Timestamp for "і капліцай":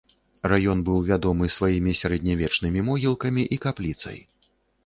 3.55-4.19